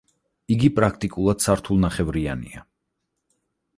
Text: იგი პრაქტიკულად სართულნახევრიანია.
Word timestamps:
იგი 0.53 0.69
პრაქტიკულად 0.77 1.45
სართულნახევრიანია. 1.47 2.67